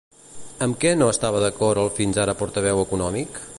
[0.65, 3.43] Amb què no estava d'acord el fins ara portaveu econòmic?